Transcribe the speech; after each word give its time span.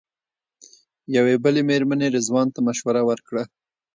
یوې 1.15 1.35
بلې 1.43 1.61
مېرمنې 1.69 2.07
رضوان 2.15 2.47
ته 2.53 2.59
مشوره 2.67 3.01
ورکړه. 3.09 3.43